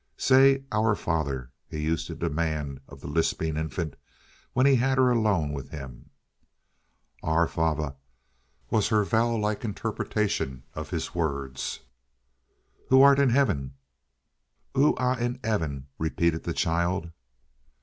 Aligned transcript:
"Say 0.17 0.63
'Our 0.71 0.95
Father,'" 0.95 1.51
he 1.69 1.79
used 1.79 2.07
to 2.07 2.15
demand 2.15 2.79
of 2.87 3.01
the 3.01 3.07
lisping 3.07 3.55
infant 3.55 3.95
when 4.53 4.65
he 4.65 4.77
had 4.77 4.97
her 4.97 5.11
alone 5.11 5.53
with 5.53 5.69
him. 5.69 6.09
"Ow 7.21 7.45
Fowvaw," 7.45 7.93
was 8.71 8.87
her 8.87 9.03
vowel 9.03 9.37
like 9.39 9.63
interpretation 9.63 10.63
of 10.73 10.89
his 10.89 11.13
words. 11.13 11.81
"'Who 12.89 13.03
art 13.03 13.19
in 13.19 13.29
heaven.'" 13.29 13.75
"'Ooh 14.75 14.95
ah 14.97 15.17
in 15.19 15.39
aven,'" 15.43 15.85
repeated 15.99 16.45
the 16.45 16.53
child. 16.55 17.11